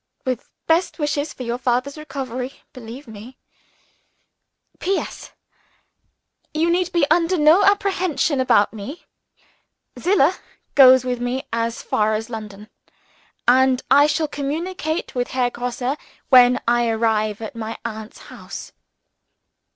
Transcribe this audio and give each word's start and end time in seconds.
With 0.25 0.49
best 0.65 0.97
wishes 0.97 1.31
for 1.31 1.43
your 1.43 1.59
father's 1.59 1.95
recovery, 1.95 2.61
believe 2.73 3.07
me, 3.07 3.37
"Yours 4.81 4.81
very 4.81 4.81
truly, 4.81 4.95
"LUCILLA. 4.95 5.05
"P. 5.05 5.09
S. 5.11 5.31
You 6.55 6.69
need 6.71 6.91
be 6.91 7.05
under 7.11 7.37
no 7.37 7.63
apprehension 7.63 8.41
about 8.41 8.73
me. 8.73 9.05
Zillah 9.99 10.37
goes 10.73 11.05
with 11.05 11.19
me 11.21 11.43
as 11.53 11.83
far 11.83 12.15
as 12.15 12.31
London; 12.31 12.67
and 13.47 13.83
I 13.91 14.07
shall 14.07 14.27
communicate 14.27 15.13
with 15.13 15.27
Herr 15.27 15.51
Grosse 15.51 15.97
when 16.29 16.59
I 16.67 16.87
arrive 16.87 17.39
at 17.39 17.55
my 17.55 17.77
aunt's 17.85 18.17
house." 18.33 18.71